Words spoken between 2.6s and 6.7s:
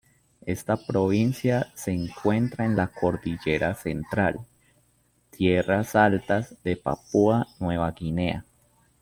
en la Cordillera Central tierras altas